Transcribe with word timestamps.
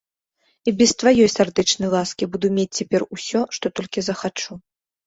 І 0.69 0.73
без 0.79 0.93
тваёй 1.03 1.29
сардэчнай 1.35 1.93
ласкі 1.95 2.31
буду 2.37 2.53
мець 2.59 2.69
цяпер 2.77 3.01
усё, 3.19 3.47
што 3.61 3.65
толькі 3.79 3.99
захачу. 4.11 4.51